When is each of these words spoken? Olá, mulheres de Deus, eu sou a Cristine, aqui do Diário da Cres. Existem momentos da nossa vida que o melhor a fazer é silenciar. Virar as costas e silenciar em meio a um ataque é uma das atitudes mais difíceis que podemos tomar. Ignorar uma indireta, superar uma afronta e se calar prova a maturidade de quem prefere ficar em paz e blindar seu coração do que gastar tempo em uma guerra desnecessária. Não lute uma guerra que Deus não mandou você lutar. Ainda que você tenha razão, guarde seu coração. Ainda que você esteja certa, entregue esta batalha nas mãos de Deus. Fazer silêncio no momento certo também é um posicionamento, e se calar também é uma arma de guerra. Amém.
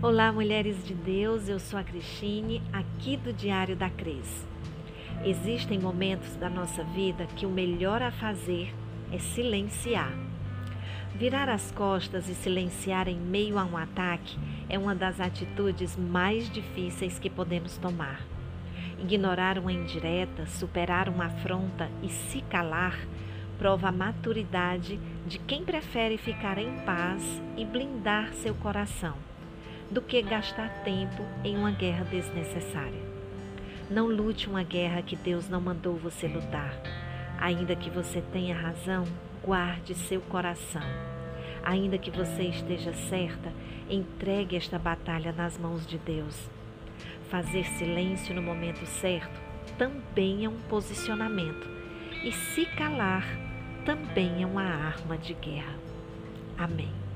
Olá, 0.00 0.30
mulheres 0.30 0.86
de 0.86 0.94
Deus, 0.94 1.48
eu 1.48 1.58
sou 1.58 1.76
a 1.76 1.82
Cristine, 1.82 2.62
aqui 2.72 3.16
do 3.16 3.32
Diário 3.32 3.74
da 3.74 3.90
Cres. 3.90 4.46
Existem 5.24 5.76
momentos 5.76 6.36
da 6.36 6.48
nossa 6.48 6.84
vida 6.84 7.26
que 7.34 7.44
o 7.44 7.50
melhor 7.50 8.00
a 8.00 8.12
fazer 8.12 8.72
é 9.10 9.18
silenciar. 9.18 10.12
Virar 11.16 11.48
as 11.48 11.72
costas 11.72 12.28
e 12.28 12.34
silenciar 12.36 13.08
em 13.08 13.18
meio 13.18 13.58
a 13.58 13.64
um 13.64 13.76
ataque 13.76 14.38
é 14.68 14.78
uma 14.78 14.94
das 14.94 15.18
atitudes 15.18 15.96
mais 15.96 16.48
difíceis 16.48 17.18
que 17.18 17.28
podemos 17.28 17.76
tomar. 17.76 18.20
Ignorar 19.00 19.58
uma 19.58 19.72
indireta, 19.72 20.46
superar 20.46 21.08
uma 21.08 21.24
afronta 21.24 21.90
e 22.04 22.08
se 22.08 22.40
calar 22.42 22.96
prova 23.58 23.88
a 23.88 23.92
maturidade 23.92 25.00
de 25.26 25.40
quem 25.40 25.64
prefere 25.64 26.16
ficar 26.16 26.56
em 26.56 26.78
paz 26.84 27.42
e 27.56 27.64
blindar 27.64 28.32
seu 28.34 28.54
coração 28.54 29.27
do 29.90 30.02
que 30.02 30.20
gastar 30.22 30.82
tempo 30.84 31.22
em 31.44 31.56
uma 31.56 31.70
guerra 31.70 32.04
desnecessária. 32.04 33.02
Não 33.90 34.06
lute 34.06 34.48
uma 34.48 34.62
guerra 34.62 35.02
que 35.02 35.16
Deus 35.16 35.48
não 35.48 35.60
mandou 35.60 35.96
você 35.96 36.28
lutar. 36.28 36.74
Ainda 37.38 37.74
que 37.74 37.88
você 37.88 38.20
tenha 38.32 38.54
razão, 38.54 39.04
guarde 39.42 39.94
seu 39.94 40.20
coração. 40.20 40.82
Ainda 41.62 41.96
que 41.96 42.10
você 42.10 42.44
esteja 42.44 42.92
certa, 42.92 43.52
entregue 43.88 44.56
esta 44.56 44.78
batalha 44.78 45.32
nas 45.32 45.56
mãos 45.56 45.86
de 45.86 45.98
Deus. 45.98 46.50
Fazer 47.30 47.64
silêncio 47.64 48.34
no 48.34 48.42
momento 48.42 48.84
certo 48.86 49.48
também 49.76 50.44
é 50.44 50.48
um 50.48 50.58
posicionamento, 50.62 51.68
e 52.24 52.32
se 52.32 52.66
calar 52.66 53.24
também 53.84 54.42
é 54.42 54.46
uma 54.46 54.64
arma 54.64 55.16
de 55.16 55.34
guerra. 55.34 55.76
Amém. 56.58 57.07